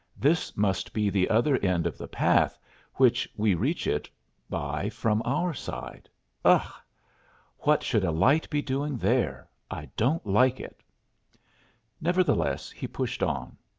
"This 0.17 0.57
must 0.57 0.93
be 0.93 1.11
the 1.11 1.29
other 1.29 1.57
end 1.57 1.85
of 1.85 1.95
the 1.95 2.07
path 2.07 2.57
which 2.95 3.29
we 3.37 3.53
reach 3.53 3.85
it 3.85 4.09
by 4.49 4.89
from 4.89 5.21
our 5.25 5.53
side. 5.53 6.09
Ugh! 6.43 6.71
what 7.59 7.83
should 7.83 8.03
a 8.03 8.09
light 8.09 8.49
be 8.49 8.63
doing 8.63 8.97
there?" 8.97 9.47
Nevertheless, 12.01 12.71
he 12.71 12.87
pushed 12.87 13.21
on. 13.21 13.57